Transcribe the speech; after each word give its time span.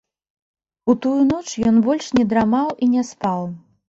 У 0.93 0.95
тую 1.03 1.11
ноч 1.31 1.47
ён 1.71 1.77
больш 1.87 2.07
не 2.21 2.23
драмаў 2.31 2.73
і 2.87 2.89
не 2.95 3.03
спаў. 3.11 3.45